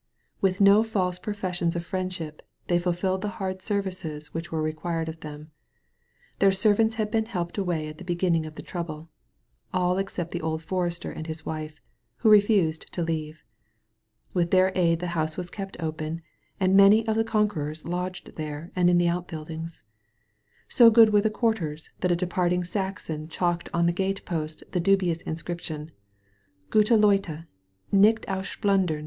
[0.41, 4.59] With no false pro fessions of friendship, they fulfilled the hard ser vices which were
[4.59, 5.51] required of them.
[6.39, 9.09] Their servants had been helped away at the beginning of the trouble—
[9.75, 11.79] all except the old forester and his wife,
[12.17, 13.45] who re fused to leave.
[14.33, 16.23] With their aid the house was kept open
[16.59, 19.83] and many of the conquerors lodged there and in the outbuildings.
[20.67, 24.79] So good were the quarters that a departing Saxon chalked on the gate post the
[24.79, 25.91] dubious inscription:
[26.71, 27.45] "Gwte LeiUe—
[28.01, 28.99] nicht ausplun dem.